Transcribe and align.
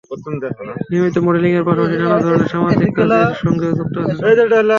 নিয়মিত 0.89 1.17
মডেলিংয়ের 1.25 1.65
পাশাপাশি 1.67 1.95
নানা 2.01 2.17
ধরনের 2.19 2.49
সামাজিক 2.53 2.89
কাজের 2.97 3.39
সঙ্গেও 3.43 3.71
যুক্ত 3.77 3.95
আছেন 3.97 4.17
তিনি। 4.19 4.69